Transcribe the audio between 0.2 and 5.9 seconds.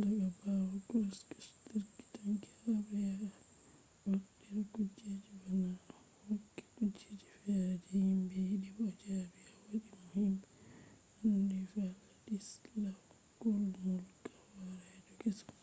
bawo krushchev turi tanki habre ya wartira kujeji ba naane